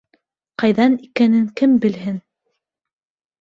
Ҡайҙан 0.61 0.95
икәнен 1.07 1.43
кем 1.61 1.75
белһен... 1.85 2.17